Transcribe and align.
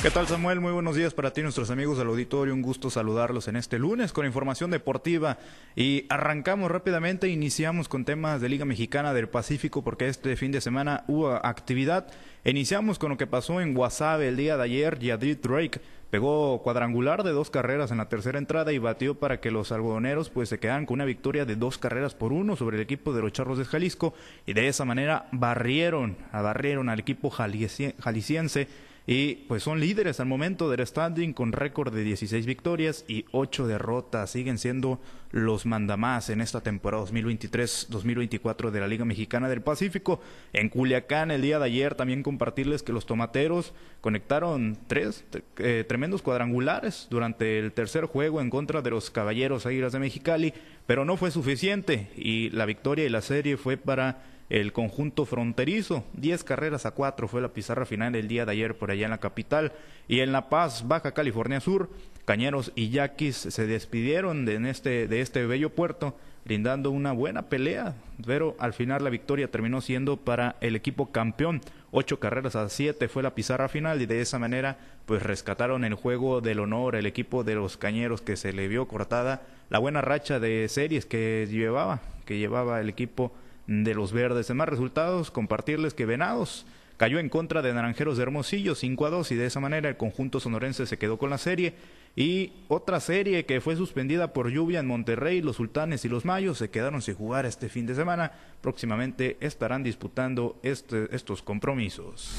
¿Qué 0.00 0.12
tal 0.12 0.28
Samuel? 0.28 0.60
Muy 0.60 0.70
buenos 0.70 0.94
días 0.94 1.12
para 1.12 1.32
ti, 1.32 1.42
nuestros 1.42 1.72
amigos 1.72 1.98
del 1.98 2.06
auditorio. 2.06 2.54
Un 2.54 2.62
gusto 2.62 2.88
saludarlos 2.88 3.48
en 3.48 3.56
este 3.56 3.80
lunes 3.80 4.12
con 4.12 4.26
información 4.26 4.70
deportiva. 4.70 5.38
Y 5.74 6.04
arrancamos 6.08 6.70
rápidamente, 6.70 7.26
iniciamos 7.26 7.88
con 7.88 8.04
temas 8.04 8.40
de 8.40 8.48
Liga 8.48 8.64
Mexicana 8.64 9.12
del 9.12 9.28
Pacífico 9.28 9.82
porque 9.82 10.06
este 10.06 10.36
fin 10.36 10.52
de 10.52 10.60
semana 10.60 11.02
hubo 11.08 11.32
actividad. 11.44 12.06
Iniciamos 12.44 13.00
con 13.00 13.10
lo 13.10 13.16
que 13.16 13.26
pasó 13.26 13.60
en 13.60 13.74
Guasave 13.74 14.28
el 14.28 14.36
día 14.36 14.56
de 14.56 14.62
ayer. 14.62 15.00
Yadid 15.00 15.38
Drake 15.38 15.80
pegó 16.10 16.62
cuadrangular 16.62 17.24
de 17.24 17.32
dos 17.32 17.50
carreras 17.50 17.90
en 17.90 17.98
la 17.98 18.08
tercera 18.08 18.38
entrada 18.38 18.72
y 18.72 18.78
batió 18.78 19.18
para 19.18 19.40
que 19.40 19.50
los 19.50 19.72
algodoneros 19.72 20.30
pues 20.30 20.48
se 20.48 20.60
quedaran 20.60 20.86
con 20.86 20.94
una 20.94 21.06
victoria 21.06 21.44
de 21.44 21.56
dos 21.56 21.76
carreras 21.76 22.14
por 22.14 22.32
uno 22.32 22.54
sobre 22.54 22.76
el 22.76 22.84
equipo 22.84 23.12
de 23.12 23.22
los 23.22 23.32
Charros 23.32 23.58
de 23.58 23.64
Jalisco 23.64 24.14
y 24.46 24.52
de 24.52 24.68
esa 24.68 24.84
manera 24.84 25.26
barrieron, 25.32 26.16
barrieron 26.32 26.88
al 26.88 27.00
equipo 27.00 27.30
jalisciense 27.30 28.68
y 29.10 29.36
pues 29.48 29.62
son 29.62 29.80
líderes 29.80 30.20
al 30.20 30.26
momento 30.26 30.68
del 30.68 30.86
standing 30.86 31.32
con 31.32 31.52
récord 31.52 31.94
de 31.94 32.04
16 32.04 32.44
victorias 32.44 33.06
y 33.08 33.24
8 33.32 33.66
derrotas. 33.66 34.28
Siguen 34.28 34.58
siendo 34.58 35.00
los 35.30 35.64
mandamás 35.64 36.28
en 36.28 36.42
esta 36.42 36.60
temporada 36.60 37.04
2023-2024 37.06 38.70
de 38.70 38.80
la 38.80 38.86
Liga 38.86 39.06
Mexicana 39.06 39.48
del 39.48 39.62
Pacífico. 39.62 40.20
En 40.52 40.68
Culiacán 40.68 41.30
el 41.30 41.40
día 41.40 41.58
de 41.58 41.64
ayer 41.64 41.94
también 41.94 42.22
compartirles 42.22 42.82
que 42.82 42.92
los 42.92 43.06
tomateros 43.06 43.72
conectaron 44.02 44.76
tres 44.88 45.24
eh, 45.56 45.86
tremendos 45.88 46.20
cuadrangulares 46.20 47.06
durante 47.08 47.60
el 47.60 47.72
tercer 47.72 48.04
juego 48.04 48.42
en 48.42 48.50
contra 48.50 48.82
de 48.82 48.90
los 48.90 49.10
Caballeros 49.10 49.64
Águilas 49.64 49.94
de 49.94 50.00
Mexicali, 50.00 50.52
pero 50.86 51.06
no 51.06 51.16
fue 51.16 51.30
suficiente 51.30 52.10
y 52.14 52.50
la 52.50 52.66
victoria 52.66 53.06
y 53.06 53.08
la 53.08 53.22
serie 53.22 53.56
fue 53.56 53.78
para 53.78 54.37
el 54.48 54.72
conjunto 54.72 55.24
fronterizo. 55.24 56.04
Diez 56.14 56.44
carreras 56.44 56.86
a 56.86 56.92
cuatro 56.92 57.28
fue 57.28 57.40
la 57.40 57.52
pizarra 57.52 57.86
final 57.86 58.14
el 58.14 58.28
día 58.28 58.46
de 58.46 58.52
ayer 58.52 58.76
por 58.76 58.90
allá 58.90 59.04
en 59.04 59.10
la 59.10 59.18
capital. 59.18 59.72
Y 60.08 60.20
en 60.20 60.32
La 60.32 60.48
Paz, 60.48 60.86
Baja 60.88 61.12
California 61.12 61.60
Sur, 61.60 61.90
Cañeros 62.24 62.72
y 62.74 62.90
Yaquis 62.90 63.36
se 63.36 63.66
despidieron 63.66 64.44
de, 64.44 64.70
este, 64.70 65.06
de 65.06 65.20
este 65.20 65.46
bello 65.46 65.70
puerto, 65.70 66.16
brindando 66.44 66.90
una 66.90 67.12
buena 67.12 67.42
pelea. 67.48 67.94
Pero 68.26 68.56
al 68.58 68.72
final 68.72 69.04
la 69.04 69.10
victoria 69.10 69.50
terminó 69.50 69.80
siendo 69.80 70.16
para 70.16 70.56
el 70.60 70.76
equipo 70.76 71.12
campeón. 71.12 71.60
Ocho 71.90 72.20
carreras 72.20 72.56
a 72.56 72.68
siete 72.68 73.08
fue 73.08 73.22
la 73.22 73.34
pizarra 73.34 73.68
final 73.68 74.00
y 74.02 74.06
de 74.06 74.20
esa 74.20 74.38
manera 74.38 74.78
pues 75.06 75.22
rescataron 75.22 75.84
el 75.84 75.94
juego 75.94 76.42
del 76.42 76.60
honor 76.60 76.96
el 76.96 77.06
equipo 77.06 77.44
de 77.44 77.54
los 77.54 77.78
Cañeros 77.78 78.20
que 78.20 78.36
se 78.36 78.52
le 78.52 78.68
vio 78.68 78.86
cortada 78.88 79.40
la 79.70 79.78
buena 79.78 80.02
racha 80.02 80.38
de 80.38 80.68
series 80.68 81.06
que 81.06 81.46
llevaba, 81.50 82.00
que 82.26 82.38
llevaba 82.38 82.80
el 82.80 82.90
equipo 82.90 83.32
de 83.68 83.94
los 83.94 84.12
verdes. 84.12 84.50
En 84.50 84.56
más 84.56 84.68
resultados, 84.68 85.30
compartirles 85.30 85.94
que 85.94 86.06
Venados 86.06 86.66
cayó 86.96 87.20
en 87.20 87.28
contra 87.28 87.62
de 87.62 87.72
Naranjeros 87.72 88.16
de 88.16 88.24
Hermosillo 88.24 88.74
5 88.74 89.06
a 89.06 89.10
2 89.10 89.30
y 89.30 89.34
de 89.36 89.46
esa 89.46 89.60
manera 89.60 89.88
el 89.88 89.96
conjunto 89.96 90.40
sonorense 90.40 90.84
se 90.84 90.98
quedó 90.98 91.16
con 91.16 91.30
la 91.30 91.38
serie. 91.38 91.74
Y 92.16 92.52
otra 92.66 92.98
serie 92.98 93.46
que 93.46 93.60
fue 93.60 93.76
suspendida 93.76 94.32
por 94.32 94.50
lluvia 94.50 94.80
en 94.80 94.88
Monterrey, 94.88 95.40
los 95.40 95.56
Sultanes 95.56 96.04
y 96.04 96.08
los 96.08 96.24
Mayos 96.24 96.58
se 96.58 96.70
quedaron 96.70 97.00
sin 97.00 97.14
jugar 97.14 97.46
este 97.46 97.68
fin 97.68 97.86
de 97.86 97.94
semana. 97.94 98.32
Próximamente 98.60 99.36
estarán 99.40 99.84
disputando 99.84 100.58
este, 100.64 101.14
estos 101.14 101.42
compromisos. 101.42 102.34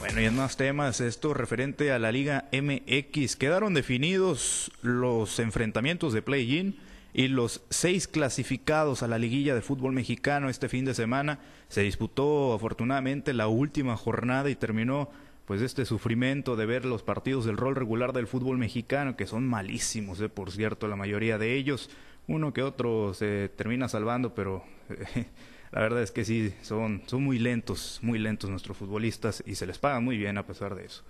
Bueno, 0.00 0.20
y 0.20 0.26
en 0.26 0.36
más 0.36 0.56
temas, 0.56 1.00
esto 1.00 1.32
referente 1.32 1.92
a 1.92 1.98
la 1.98 2.12
Liga 2.12 2.48
MX. 2.52 3.36
Quedaron 3.36 3.72
definidos 3.72 4.70
los 4.82 5.38
enfrentamientos 5.38 6.12
de 6.12 6.22
play-in 6.22 6.87
y 7.18 7.26
los 7.26 7.62
seis 7.68 8.06
clasificados 8.06 9.02
a 9.02 9.08
la 9.08 9.18
liguilla 9.18 9.52
de 9.52 9.60
fútbol 9.60 9.92
mexicano 9.92 10.48
este 10.48 10.68
fin 10.68 10.84
de 10.84 10.94
semana. 10.94 11.40
Se 11.66 11.80
disputó 11.80 12.54
afortunadamente 12.54 13.34
la 13.34 13.48
última 13.48 13.96
jornada 13.96 14.50
y 14.50 14.54
terminó 14.54 15.10
pues 15.44 15.60
este 15.60 15.84
sufrimiento 15.84 16.54
de 16.54 16.66
ver 16.66 16.84
los 16.84 17.02
partidos 17.02 17.44
del 17.44 17.56
rol 17.56 17.74
regular 17.74 18.12
del 18.12 18.28
fútbol 18.28 18.56
mexicano, 18.56 19.16
que 19.16 19.26
son 19.26 19.48
malísimos, 19.48 20.20
eh, 20.20 20.28
por 20.28 20.52
cierto, 20.52 20.86
la 20.86 20.94
mayoría 20.94 21.38
de 21.38 21.56
ellos. 21.56 21.90
Uno 22.28 22.52
que 22.52 22.62
otro 22.62 23.12
se 23.14 23.48
termina 23.48 23.88
salvando, 23.88 24.32
pero 24.32 24.62
la 25.72 25.80
verdad 25.80 26.04
es 26.04 26.12
que 26.12 26.24
sí, 26.24 26.54
son, 26.62 27.02
son 27.06 27.24
muy 27.24 27.40
lentos, 27.40 27.98
muy 28.00 28.20
lentos 28.20 28.48
nuestros 28.48 28.76
futbolistas 28.76 29.42
y 29.44 29.56
se 29.56 29.66
les 29.66 29.78
paga 29.78 29.98
muy 29.98 30.18
bien 30.18 30.38
a 30.38 30.46
pesar 30.46 30.76
de 30.76 30.84
eso. 30.84 31.02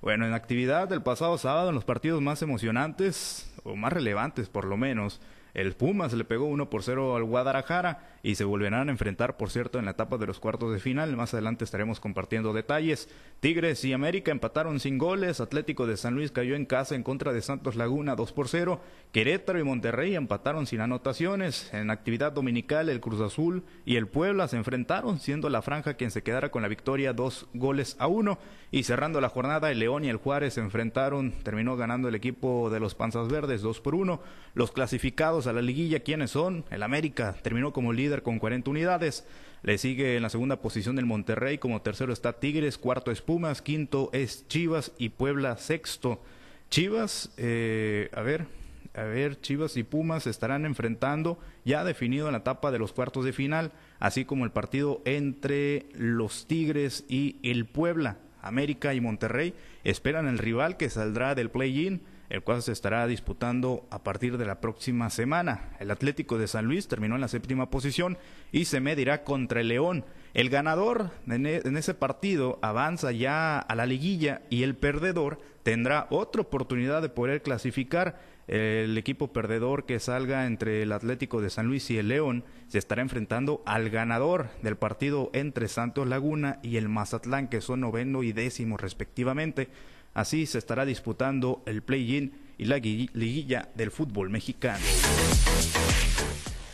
Bueno, 0.00 0.28
en 0.28 0.32
actividad 0.32 0.86
del 0.86 1.02
pasado 1.02 1.36
sábado, 1.38 1.70
en 1.70 1.74
los 1.74 1.84
partidos 1.84 2.22
más 2.22 2.40
emocionantes, 2.40 3.52
o 3.64 3.74
más 3.74 3.92
relevantes 3.92 4.48
por 4.48 4.64
lo 4.64 4.76
menos, 4.76 5.20
el 5.56 5.72
Pumas 5.72 6.12
le 6.12 6.24
pegó 6.24 6.44
1 6.44 6.68
por 6.68 6.82
0 6.82 7.16
al 7.16 7.24
Guadalajara 7.24 8.18
y 8.22 8.34
se 8.34 8.44
volverán 8.44 8.90
a 8.90 8.92
enfrentar, 8.92 9.38
por 9.38 9.48
cierto, 9.48 9.78
en 9.78 9.86
la 9.86 9.92
etapa 9.92 10.18
de 10.18 10.26
los 10.26 10.38
cuartos 10.38 10.70
de 10.70 10.80
final. 10.80 11.16
Más 11.16 11.32
adelante 11.32 11.64
estaremos 11.64 11.98
compartiendo 11.98 12.52
detalles. 12.52 13.08
Tigres 13.40 13.82
y 13.86 13.94
América 13.94 14.30
empataron 14.30 14.80
sin 14.80 14.98
goles. 14.98 15.40
Atlético 15.40 15.86
de 15.86 15.96
San 15.96 16.14
Luis 16.14 16.30
cayó 16.30 16.56
en 16.56 16.66
casa 16.66 16.94
en 16.94 17.02
contra 17.02 17.32
de 17.32 17.40
Santos 17.40 17.74
Laguna 17.74 18.16
2 18.16 18.32
por 18.32 18.48
0. 18.48 18.82
Querétaro 19.12 19.58
y 19.58 19.64
Monterrey 19.64 20.14
empataron 20.14 20.66
sin 20.66 20.82
anotaciones. 20.82 21.72
En 21.72 21.90
actividad 21.90 22.32
dominical, 22.32 22.90
el 22.90 23.00
Cruz 23.00 23.22
Azul 23.22 23.62
y 23.86 23.96
el 23.96 24.08
Puebla 24.08 24.48
se 24.48 24.58
enfrentaron, 24.58 25.20
siendo 25.20 25.48
la 25.48 25.62
franja 25.62 25.94
quien 25.94 26.10
se 26.10 26.22
quedara 26.22 26.50
con 26.50 26.60
la 26.60 26.68
victoria 26.68 27.14
dos 27.14 27.48
goles 27.54 27.96
a 27.98 28.08
uno. 28.08 28.38
Y 28.70 28.82
cerrando 28.82 29.22
la 29.22 29.30
jornada, 29.30 29.70
el 29.70 29.78
León 29.78 30.04
y 30.04 30.10
el 30.10 30.16
Juárez 30.16 30.54
se 30.54 30.60
enfrentaron. 30.60 31.32
Terminó 31.42 31.78
ganando 31.78 32.08
el 32.08 32.14
equipo 32.14 32.68
de 32.68 32.80
los 32.80 32.94
Panzas 32.94 33.28
Verdes 33.28 33.62
2 33.62 33.80
por 33.80 33.94
1. 33.94 34.20
Los 34.52 34.72
clasificados 34.72 35.45
a 35.46 35.52
la 35.52 35.62
liguilla, 35.62 36.00
¿quiénes 36.00 36.32
son? 36.32 36.64
El 36.70 36.82
América 36.82 37.36
terminó 37.42 37.72
como 37.72 37.92
líder 37.92 38.22
con 38.22 38.38
40 38.38 38.70
unidades. 38.70 39.26
Le 39.62 39.78
sigue 39.78 40.16
en 40.16 40.22
la 40.22 40.30
segunda 40.30 40.60
posición 40.60 40.98
el 40.98 41.06
Monterrey, 41.06 41.58
como 41.58 41.82
tercero 41.82 42.12
está 42.12 42.34
Tigres, 42.34 42.78
cuarto 42.78 43.10
es 43.10 43.22
Pumas, 43.22 43.62
quinto 43.62 44.10
es 44.12 44.46
Chivas 44.48 44.92
y 44.98 45.10
Puebla 45.10 45.56
sexto. 45.56 46.22
Chivas, 46.70 47.32
eh, 47.36 48.10
a 48.14 48.22
ver, 48.22 48.46
a 48.94 49.02
ver, 49.02 49.40
Chivas 49.40 49.76
y 49.76 49.82
Pumas 49.82 50.26
estarán 50.26 50.66
enfrentando 50.66 51.38
ya 51.64 51.84
definido 51.84 52.26
en 52.26 52.32
la 52.32 52.38
etapa 52.38 52.70
de 52.70 52.78
los 52.78 52.92
cuartos 52.92 53.24
de 53.24 53.32
final, 53.32 53.72
así 53.98 54.24
como 54.24 54.44
el 54.44 54.52
partido 54.52 55.02
entre 55.04 55.86
los 55.94 56.46
Tigres 56.46 57.04
y 57.08 57.36
el 57.42 57.66
Puebla. 57.66 58.18
América 58.42 58.94
y 58.94 59.00
Monterrey 59.00 59.54
esperan 59.84 60.28
el 60.28 60.38
rival 60.38 60.76
que 60.76 60.88
saldrá 60.90 61.34
del 61.34 61.50
play-in 61.50 62.00
el 62.28 62.42
cual 62.42 62.62
se 62.62 62.72
estará 62.72 63.06
disputando 63.06 63.86
a 63.90 64.02
partir 64.02 64.38
de 64.38 64.46
la 64.46 64.60
próxima 64.60 65.10
semana. 65.10 65.70
El 65.78 65.90
Atlético 65.90 66.38
de 66.38 66.48
San 66.48 66.66
Luis 66.66 66.88
terminó 66.88 67.14
en 67.14 67.20
la 67.20 67.28
séptima 67.28 67.70
posición 67.70 68.18
y 68.52 68.64
se 68.64 68.80
medirá 68.80 69.24
contra 69.24 69.60
el 69.60 69.68
León. 69.68 70.04
El 70.34 70.50
ganador 70.50 71.10
en, 71.26 71.46
e, 71.46 71.62
ese 71.64 71.94
partido 71.94 72.58
avanza 72.62 73.12
ya 73.12 73.58
a 73.58 73.74
la 73.74 73.86
liguilla 73.86 74.42
y 74.50 74.64
el 74.64 74.76
perdedor 74.76 75.38
tendrá 75.62 76.06
otra 76.10 76.42
oportunidad 76.42 77.02
de 77.02 77.08
poder 77.08 77.42
clasificar. 77.42 78.20
El 78.46 78.96
equipo 78.96 79.32
perdedor 79.32 79.86
que 79.86 79.98
salga 79.98 80.46
entre 80.46 80.82
el 80.82 80.92
Atlético 80.92 81.40
de 81.40 81.50
San 81.50 81.66
Luis 81.66 81.90
y 81.90 81.98
el 81.98 82.08
León 82.08 82.44
se 82.68 82.78
estará 82.78 83.02
enfrentando 83.02 83.62
al 83.66 83.90
ganador 83.90 84.50
del 84.62 84.76
partido 84.76 85.30
entre 85.32 85.66
Santos 85.66 86.06
Laguna 86.06 86.60
y 86.62 86.76
el 86.76 86.88
Mazatlán, 86.88 87.48
que 87.48 87.60
son 87.60 87.80
noveno 87.80 88.22
y 88.22 88.32
décimo 88.32 88.76
respectivamente. 88.76 89.68
Así 90.16 90.46
se 90.46 90.56
estará 90.56 90.86
disputando 90.86 91.62
el 91.66 91.82
play-in 91.82 92.32
y 92.56 92.64
la 92.64 92.78
liguilla 92.78 93.68
del 93.74 93.90
fútbol 93.90 94.30
mexicano. 94.30 94.82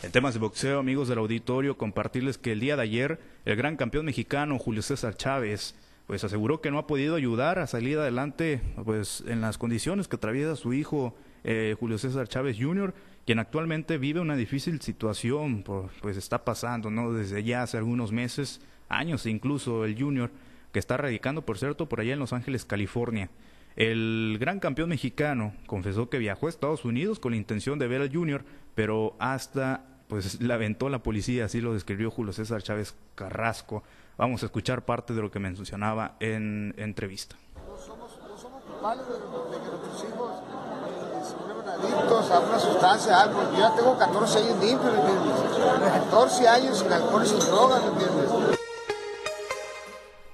En 0.01 0.11
temas 0.13 0.33
de 0.33 0.39
boxeo, 0.39 0.79
amigos 0.79 1.09
del 1.09 1.17
auditorio, 1.17 1.77
compartirles 1.77 2.37
que 2.37 2.53
el 2.53 2.61
día 2.61 2.77
de 2.77 2.83
ayer 2.83 3.19
el 3.43 3.57
gran 3.57 3.75
campeón 3.75 4.05
mexicano 4.05 4.57
Julio 4.59 4.81
César 4.81 5.17
Chávez 5.17 5.75
pues 6.07 6.23
aseguró 6.23 6.61
que 6.61 6.71
no 6.71 6.77
ha 6.77 6.87
podido 6.87 7.15
ayudar 7.15 7.59
a 7.59 7.67
salir 7.67 7.97
adelante 7.97 8.61
pues 8.85 9.25
en 9.27 9.41
las 9.41 9.57
condiciones 9.57 10.07
que 10.07 10.15
atraviesa 10.15 10.55
su 10.55 10.71
hijo 10.71 11.13
eh, 11.43 11.75
Julio 11.77 11.97
César 11.97 12.29
Chávez 12.29 12.55
Jr., 12.57 12.93
quien 13.25 13.39
actualmente 13.39 13.97
vive 13.97 14.21
una 14.21 14.37
difícil 14.37 14.79
situación, 14.79 15.65
pues 16.01 16.15
está 16.15 16.45
pasando, 16.45 16.89
¿no? 16.89 17.11
Desde 17.11 17.43
ya 17.43 17.63
hace 17.63 17.75
algunos 17.75 18.13
meses, 18.13 18.61
años 18.87 19.25
incluso 19.25 19.83
el 19.83 20.01
Junior 20.01 20.31
que 20.73 20.79
está 20.79 20.97
radicando, 20.97 21.43
por 21.43 21.57
cierto, 21.57 21.87
por 21.87 22.01
allá 22.01 22.13
en 22.13 22.19
Los 22.19 22.33
Ángeles, 22.33 22.65
California. 22.65 23.29
El 23.75 24.37
gran 24.39 24.59
campeón 24.59 24.89
mexicano 24.89 25.53
confesó 25.67 26.09
que 26.09 26.17
viajó 26.17 26.47
a 26.47 26.49
Estados 26.49 26.83
Unidos 26.83 27.19
con 27.19 27.31
la 27.31 27.37
intención 27.37 27.79
de 27.79 27.87
ver 27.87 28.01
al 28.01 28.13
Junior, 28.13 28.43
pero 28.75 29.15
hasta 29.19 29.85
pues 30.07 30.41
la 30.41 30.55
aventó 30.55 30.89
la 30.89 31.01
policía, 31.01 31.45
así 31.45 31.61
lo 31.61 31.73
describió 31.73 32.11
Julio 32.11 32.33
César 32.33 32.61
Chávez 32.61 32.95
Carrasco. 33.15 33.83
Vamos 34.17 34.43
a 34.43 34.47
escuchar 34.47 34.83
parte 34.83 35.13
de 35.13 35.21
lo 35.21 35.31
que 35.31 35.39
mencionaba 35.39 36.17
en 36.19 36.73
entrevista. 36.77 37.35
No 37.55 37.77
somos, 37.77 38.19
no 38.27 38.37
somos 38.37 38.63
culpables 38.63 39.07
de, 39.07 39.13
que 39.13 39.69
nuestros 39.69 40.05
hijos 40.07 40.31
eh, 40.39 41.25
se 41.25 41.35
vuelvan 41.35 41.69
adictos 41.69 42.31
a 42.31 42.39
una 42.39 42.59
sustancia, 42.59 43.21
algo. 43.21 43.41
Yo 43.53 43.59
ya 43.59 43.75
tengo 43.75 43.97
14 43.97 44.39
años 44.39 44.63
limpios, 44.63 44.93
¿me 44.93 44.99
entiendes? 44.99 45.93
14 46.11 46.47
años 46.47 46.79
sin 46.79 46.93
alcohol 46.93 47.23
y 47.23 47.27
sin 47.27 47.39
drogas, 47.39 47.81
¿me 47.81 47.89
entiendes? 47.89 48.52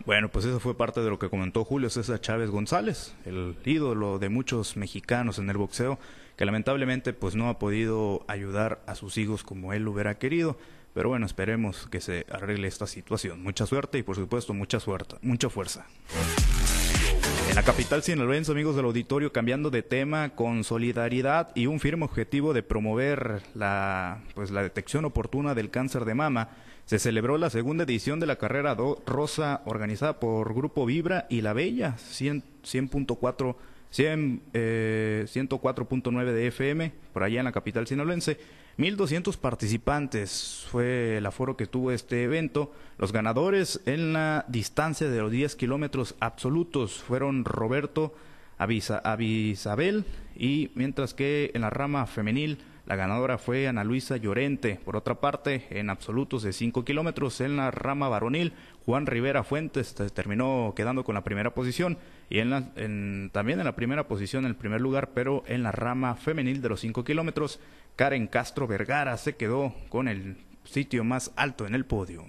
Bueno, 0.09 0.29
pues 0.29 0.43
eso 0.45 0.59
fue 0.59 0.75
parte 0.75 1.01
de 1.01 1.09
lo 1.11 1.19
que 1.19 1.29
comentó 1.29 1.63
Julio 1.63 1.87
César 1.91 2.19
Chávez 2.19 2.49
González, 2.49 3.13
el 3.25 3.55
ídolo 3.63 4.17
de 4.17 4.29
muchos 4.29 4.75
mexicanos 4.75 5.37
en 5.37 5.47
el 5.51 5.57
boxeo, 5.57 5.99
que 6.35 6.45
lamentablemente 6.45 7.13
pues 7.13 7.35
no 7.35 7.47
ha 7.47 7.59
podido 7.59 8.25
ayudar 8.27 8.81
a 8.87 8.95
sus 8.95 9.19
hijos 9.19 9.43
como 9.43 9.71
él 9.71 9.87
hubiera 9.87 10.17
querido. 10.17 10.57
Pero 10.95 11.09
bueno, 11.09 11.27
esperemos 11.27 11.87
que 11.91 12.01
se 12.01 12.25
arregle 12.31 12.67
esta 12.67 12.87
situación. 12.87 13.43
Mucha 13.43 13.67
suerte 13.67 13.99
y 13.99 14.01
por 14.01 14.15
supuesto 14.15 14.51
mucha 14.55 14.79
suerte, 14.79 15.17
mucha 15.21 15.47
fuerza. 15.47 15.85
En 17.49 17.55
la 17.55 17.63
capital 17.63 18.03
sinaloense, 18.03 18.51
amigos 18.51 18.75
del 18.75 18.85
auditorio, 18.85 19.33
cambiando 19.33 19.71
de 19.71 19.81
tema, 19.81 20.29
con 20.35 20.63
solidaridad 20.63 21.49
y 21.55 21.65
un 21.65 21.79
firme 21.79 22.05
objetivo 22.05 22.53
de 22.53 22.61
promover 22.61 23.41
la, 23.55 24.19
pues, 24.35 24.51
la 24.51 24.61
detección 24.61 25.03
oportuna 25.03 25.55
del 25.55 25.71
cáncer 25.71 26.05
de 26.05 26.13
mama, 26.13 26.49
se 26.85 26.99
celebró 26.99 27.39
la 27.39 27.49
segunda 27.49 27.85
edición 27.85 28.19
de 28.19 28.27
la 28.27 28.35
carrera 28.35 28.77
Rosa 29.07 29.63
organizada 29.65 30.19
por 30.19 30.53
Grupo 30.53 30.85
Vibra 30.85 31.25
y 31.27 31.41
La 31.41 31.53
Bella, 31.53 31.95
100.4 31.97 33.55
100, 33.91 34.41
104.9 34.53 36.25
de 36.31 36.47
FM, 36.47 36.91
por 37.13 37.23
allá 37.23 37.39
en 37.39 37.45
la 37.45 37.51
capital 37.51 37.87
sinaloense. 37.87 38.37
1.200 38.77 39.35
participantes 39.35 40.65
fue 40.71 41.17
el 41.17 41.25
aforo 41.25 41.57
que 41.57 41.65
tuvo 41.65 41.91
este 41.91 42.23
evento. 42.23 42.71
Los 42.97 43.11
ganadores 43.11 43.81
en 43.85 44.13
la 44.13 44.45
distancia 44.47 45.09
de 45.09 45.19
los 45.19 45.31
10 45.31 45.55
kilómetros 45.57 46.15
absolutos 46.21 46.93
fueron 47.03 47.43
Roberto 47.43 48.15
Avisabel 48.57 50.05
y 50.35 50.71
mientras 50.75 51.13
que 51.13 51.51
en 51.53 51.61
la 51.61 51.69
rama 51.69 52.05
femenil 52.05 52.59
la 52.89 52.95
ganadora 52.95 53.37
fue 53.37 53.67
Ana 53.67 53.83
Luisa 53.83 54.17
Llorente. 54.17 54.79
Por 54.83 54.97
otra 54.97 55.21
parte, 55.21 55.67
en 55.69 55.91
absolutos 55.91 56.41
de 56.41 56.53
5 56.53 56.83
kilómetros 56.83 57.39
en 57.39 57.55
la 57.55 57.69
rama 57.69 58.09
varonil, 58.09 58.53
Juan 58.83 59.05
Rivera 59.05 59.43
Fuentes 59.43 59.93
terminó 59.93 60.73
quedando 60.75 61.03
con 61.03 61.13
la 61.13 61.23
primera 61.23 61.53
posición 61.53 61.99
y 62.31 62.39
también 62.39 63.59
en 63.59 63.65
la 63.65 63.75
primera 63.75 64.07
posición, 64.07 64.45
en 64.45 64.49
el 64.49 64.55
primer 64.55 64.81
lugar, 64.81 65.11
pero 65.13 65.43
en 65.45 65.61
la 65.61 65.71
rama 65.71 66.15
femenil 66.15 66.63
de 66.63 66.69
los 66.69 66.79
5 66.79 67.03
kilómetros, 67.03 67.59
Karen 67.95 68.25
Castro 68.25 68.65
Vergara 68.65 69.15
se 69.17 69.35
quedó 69.35 69.75
con 69.89 70.07
el 70.07 70.37
sitio 70.63 71.03
más 71.03 71.31
alto 71.35 71.67
en 71.67 71.75
el 71.75 71.85
podio. 71.85 72.25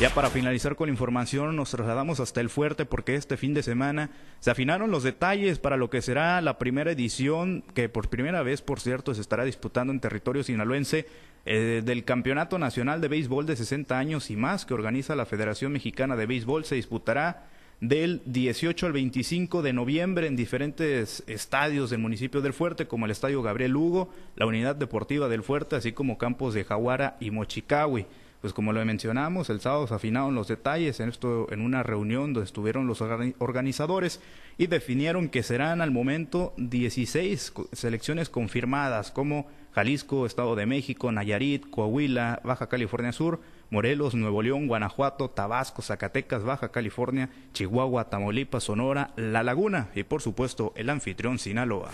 Ya 0.00 0.08
para 0.08 0.30
finalizar 0.30 0.76
con 0.76 0.86
la 0.86 0.92
información, 0.92 1.54
nos 1.56 1.72
trasladamos 1.72 2.20
hasta 2.20 2.40
el 2.40 2.48
fuerte 2.48 2.86
porque 2.86 3.16
este 3.16 3.36
fin 3.36 3.52
de 3.52 3.62
semana 3.62 4.08
se 4.38 4.50
afinaron 4.50 4.90
los 4.90 5.02
detalles 5.02 5.58
para 5.58 5.76
lo 5.76 5.90
que 5.90 6.00
será 6.00 6.40
la 6.40 6.56
primera 6.56 6.92
edición, 6.92 7.62
que 7.74 7.90
por 7.90 8.08
primera 8.08 8.42
vez, 8.42 8.62
por 8.62 8.80
cierto, 8.80 9.14
se 9.14 9.20
estará 9.20 9.44
disputando 9.44 9.92
en 9.92 10.00
territorio 10.00 10.42
sinaloense 10.42 11.04
eh, 11.44 11.82
del 11.84 12.04
Campeonato 12.04 12.58
Nacional 12.58 13.02
de 13.02 13.08
Béisbol 13.08 13.44
de 13.44 13.56
60 13.56 13.98
años 13.98 14.30
y 14.30 14.36
más 14.36 14.64
que 14.64 14.72
organiza 14.72 15.14
la 15.16 15.26
Federación 15.26 15.72
Mexicana 15.72 16.16
de 16.16 16.24
Béisbol. 16.24 16.64
Se 16.64 16.76
disputará 16.76 17.50
del 17.82 18.22
18 18.24 18.86
al 18.86 18.92
25 18.94 19.60
de 19.60 19.74
noviembre 19.74 20.28
en 20.28 20.34
diferentes 20.34 21.24
estadios 21.26 21.90
del 21.90 21.98
municipio 21.98 22.40
del 22.40 22.54
Fuerte, 22.54 22.86
como 22.86 23.04
el 23.04 23.10
Estadio 23.10 23.42
Gabriel 23.42 23.76
Hugo, 23.76 24.08
la 24.34 24.46
Unidad 24.46 24.76
Deportiva 24.76 25.28
del 25.28 25.42
Fuerte, 25.42 25.76
así 25.76 25.92
como 25.92 26.16
campos 26.16 26.54
de 26.54 26.64
Jaguara 26.64 27.18
y 27.20 27.30
Mochicawi. 27.30 28.06
Pues 28.40 28.54
como 28.54 28.72
lo 28.72 28.82
mencionamos, 28.84 29.50
el 29.50 29.60
sábado 29.60 29.86
se 29.86 29.94
afinaron 29.94 30.34
los 30.34 30.48
detalles 30.48 30.98
en 31.00 31.10
esto 31.10 31.46
en 31.52 31.60
una 31.60 31.82
reunión 31.82 32.32
donde 32.32 32.46
estuvieron 32.46 32.86
los 32.86 33.02
organizadores 33.02 34.20
y 34.56 34.66
definieron 34.66 35.28
que 35.28 35.42
serán 35.42 35.82
al 35.82 35.90
momento 35.90 36.54
16 36.56 37.52
selecciones 37.72 38.30
confirmadas 38.30 39.10
como 39.10 39.46
Jalisco, 39.72 40.24
Estado 40.24 40.56
de 40.56 40.64
México, 40.64 41.12
Nayarit, 41.12 41.68
Coahuila, 41.68 42.40
Baja 42.42 42.68
California 42.68 43.12
Sur, 43.12 43.40
Morelos, 43.68 44.14
Nuevo 44.14 44.40
León, 44.40 44.66
Guanajuato, 44.68 45.28
Tabasco, 45.28 45.82
Zacatecas, 45.82 46.42
Baja 46.42 46.70
California, 46.70 47.28
Chihuahua, 47.52 48.08
Tamaulipas, 48.08 48.64
Sonora, 48.64 49.12
La 49.16 49.42
Laguna 49.42 49.90
y 49.94 50.02
por 50.04 50.22
supuesto 50.22 50.72
el 50.76 50.88
anfitrión 50.88 51.38
Sinaloa. 51.38 51.90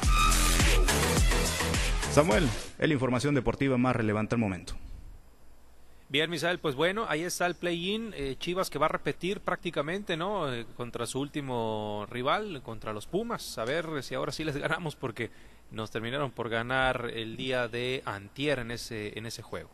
Samuel, 2.13 2.49
es 2.79 2.89
la 2.89 2.95
información 2.95 3.35
deportiva 3.35 3.77
más 3.77 3.97
relevante 3.97 4.37
al 4.37 4.41
momento. 4.41 4.75
Bien, 6.09 6.31
Misael, 6.31 6.61
pues 6.61 6.77
bueno, 6.77 7.05
ahí 7.09 7.25
está 7.25 7.47
el 7.47 7.57
play-in, 7.57 8.15
eh, 8.15 8.37
Chivas 8.39 8.71
que 8.71 8.79
va 8.79 8.87
a 8.87 8.91
repetir 8.91 9.41
prácticamente, 9.41 10.17
¿no? 10.17 10.53
Eh, 10.53 10.65
contra 10.77 11.05
su 11.05 11.19
último 11.19 12.07
rival, 12.09 12.63
contra 12.63 12.93
los 12.93 13.09
Pumas, 13.09 13.59
a 13.59 13.65
ver 13.65 14.05
si 14.05 14.15
ahora 14.15 14.31
sí 14.31 14.45
les 14.45 14.57
ganamos 14.57 14.95
porque 14.95 15.31
nos 15.73 15.91
terminaron 15.91 16.31
por 16.31 16.49
ganar 16.49 17.11
el 17.13 17.37
día 17.37 17.67
de 17.67 18.05
antier 18.05 18.61
en 18.61 18.71
ese, 18.71 19.19
en 19.19 19.27
ese 19.27 19.43
juego. 19.43 19.69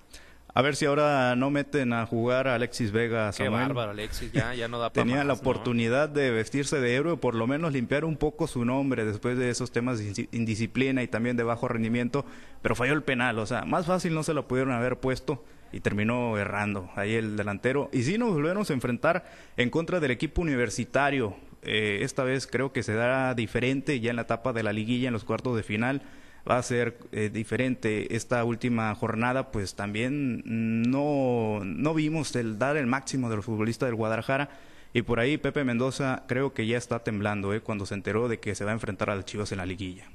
A 0.54 0.60
ver 0.60 0.76
si 0.76 0.84
ahora 0.84 1.34
no 1.34 1.50
meten 1.50 1.94
a 1.94 2.04
jugar 2.04 2.46
a 2.46 2.56
Alexis 2.56 2.92
Vega. 2.92 3.30
Qué 3.34 3.48
bárbaro, 3.48 3.92
Alexis, 3.92 4.32
ya, 4.32 4.54
ya 4.54 4.68
no 4.68 4.78
da 4.78 4.90
para 4.90 5.04
Tenía 5.04 5.24
la 5.24 5.32
oportunidad 5.32 6.10
de 6.10 6.30
vestirse 6.30 6.78
de 6.78 6.94
héroe, 6.94 7.16
por 7.16 7.34
lo 7.34 7.46
menos 7.46 7.72
limpiar 7.72 8.04
un 8.04 8.16
poco 8.16 8.46
su 8.46 8.64
nombre 8.66 9.06
después 9.06 9.38
de 9.38 9.48
esos 9.48 9.72
temas 9.72 9.98
de 9.98 10.28
indisciplina 10.32 11.02
y 11.02 11.08
también 11.08 11.38
de 11.38 11.42
bajo 11.42 11.68
rendimiento, 11.68 12.26
pero 12.60 12.74
falló 12.74 12.92
el 12.92 13.02
penal, 13.02 13.38
o 13.38 13.46
sea, 13.46 13.64
más 13.64 13.86
fácil 13.86 14.12
no 14.12 14.22
se 14.22 14.34
lo 14.34 14.46
pudieron 14.46 14.74
haber 14.74 14.98
puesto 14.98 15.42
y 15.72 15.80
terminó 15.80 16.36
errando 16.36 16.90
ahí 16.96 17.14
el 17.14 17.36
delantero. 17.36 17.88
Y 17.90 18.02
sí 18.02 18.18
nos 18.18 18.34
volvemos 18.34 18.68
a 18.68 18.74
enfrentar 18.74 19.24
en 19.56 19.70
contra 19.70 20.00
del 20.00 20.10
equipo 20.10 20.42
universitario. 20.42 21.34
Eh, 21.62 22.00
esta 22.02 22.24
vez 22.24 22.46
creo 22.46 22.72
que 22.72 22.82
se 22.82 22.92
dará 22.92 23.32
diferente 23.34 24.00
ya 24.00 24.10
en 24.10 24.16
la 24.16 24.22
etapa 24.22 24.52
de 24.52 24.62
la 24.62 24.74
liguilla, 24.74 25.08
en 25.08 25.14
los 25.14 25.24
cuartos 25.24 25.56
de 25.56 25.62
final 25.62 26.02
va 26.48 26.58
a 26.58 26.62
ser 26.62 26.98
eh, 27.12 27.30
diferente 27.32 28.14
esta 28.16 28.44
última 28.44 28.94
jornada, 28.94 29.50
pues 29.50 29.74
también 29.74 30.42
no, 30.44 31.60
no 31.64 31.94
vimos 31.94 32.34
el 32.36 32.58
dar 32.58 32.76
el 32.76 32.86
máximo 32.86 33.30
de 33.30 33.36
los 33.36 33.44
futbolistas 33.44 33.88
del 33.88 33.96
Guadalajara. 33.96 34.50
Y 34.94 35.02
por 35.02 35.20
ahí 35.20 35.38
Pepe 35.38 35.64
Mendoza 35.64 36.24
creo 36.26 36.52
que 36.52 36.66
ya 36.66 36.76
está 36.76 36.98
temblando 36.98 37.54
eh, 37.54 37.60
cuando 37.60 37.86
se 37.86 37.94
enteró 37.94 38.28
de 38.28 38.40
que 38.40 38.54
se 38.54 38.64
va 38.64 38.72
a 38.72 38.74
enfrentar 38.74 39.08
a 39.08 39.16
las 39.16 39.24
Chivas 39.24 39.52
en 39.52 39.58
la 39.58 39.66
liguilla. 39.66 40.06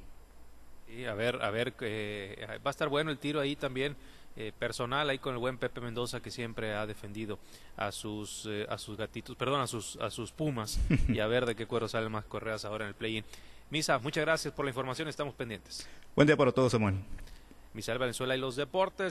Sí, 0.87 1.05
a 1.05 1.13
ver, 1.13 1.41
a 1.41 1.49
ver, 1.49 1.73
eh, 1.81 2.45
va 2.65 2.69
a 2.69 2.71
estar 2.71 2.89
bueno 2.89 3.09
el 3.09 3.17
tiro 3.17 3.39
ahí 3.39 3.55
también. 3.55 3.95
personal 4.59 5.09
ahí 5.09 5.17
con 5.17 5.33
el 5.33 5.39
buen 5.39 5.57
Pepe 5.57 5.81
Mendoza 5.81 6.19
que 6.19 6.29
siempre 6.29 6.75
ha 6.75 6.85
defendido 6.85 7.39
a 7.75 7.91
sus 7.91 8.47
a 8.69 8.77
sus 8.77 8.95
gatitos, 8.95 9.35
perdón, 9.35 9.61
a 9.61 9.67
sus 9.67 9.95
a 9.95 10.11
sus 10.11 10.31
Pumas 10.31 10.79
y 11.07 11.19
a 11.19 11.25
ver 11.25 11.47
de 11.47 11.55
qué 11.55 11.65
cuero 11.65 11.87
salen 11.87 12.11
más 12.11 12.25
correas 12.25 12.63
ahora 12.63 12.85
en 12.85 12.89
el 12.89 12.95
play-in. 12.95 13.25
Misa, 13.69 13.99
muchas 13.99 14.23
gracias 14.23 14.53
por 14.53 14.63
la 14.63 14.69
información, 14.71 15.07
estamos 15.07 15.33
pendientes. 15.33 15.87
Buen 16.15 16.25
día 16.25 16.37
para 16.37 16.51
todos, 16.53 16.71
Samuel. 16.71 16.95
Misael 17.73 17.99
Valenzuela 17.99 18.35
y 18.35 18.39
los 18.39 18.55
deportes. 18.55 19.05